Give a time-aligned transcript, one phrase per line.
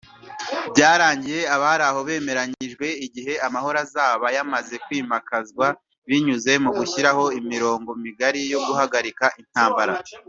[0.73, 5.65] Byarangiye abari aho bemeranyijwe igihe amahoro azaba yamaze kwimakazwa
[6.07, 9.93] binyuze mu gushyiraho imirongo migari yo guhararika intambara